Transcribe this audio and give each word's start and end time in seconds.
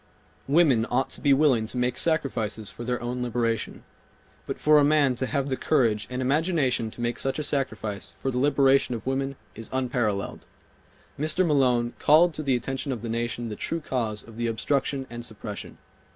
Women 0.47 0.87
ought 0.89 1.11
to 1.11 1.21
be 1.21 1.31
willing 1.31 1.67
to 1.67 1.77
make 1.77 1.95
sacrifices 1.95 2.71
for 2.71 2.83
their 2.83 2.99
own 3.03 3.21
liberation, 3.21 3.83
but 4.47 4.57
for 4.57 4.79
a 4.79 4.83
man 4.83 5.13
to 5.17 5.27
have 5.27 5.47
the 5.49 5.55
courage 5.55 6.07
and 6.09 6.23
imagination 6.23 6.89
to 6.89 7.01
make 7.01 7.19
such 7.19 7.37
a 7.37 7.43
sacrifice 7.43 8.11
for 8.11 8.31
the 8.31 8.39
liberation 8.39 8.95
of 8.95 9.05
women 9.05 9.35
is 9.53 9.69
unparalleled. 9.71 10.47
Mr. 11.19 11.45
Malone 11.45 11.93
called 11.99 12.33
to 12.33 12.41
the 12.41 12.55
attention 12.55 12.91
of 12.91 13.03
the 13.03 13.09
nation 13.09 13.49
the 13.49 13.55
true 13.55 13.79
cause 13.79 14.23
of 14.23 14.37
the 14.37 14.47
obstruction 14.47 15.05
and 15.11 15.23
suppression. 15.23 15.77